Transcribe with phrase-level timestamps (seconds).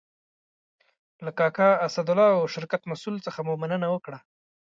[1.25, 4.19] له کاکا اسدالله او شرکت مسئول څخه مو مننه وکړه.